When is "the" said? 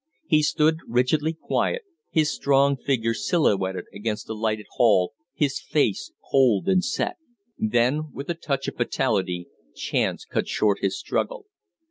4.25-4.33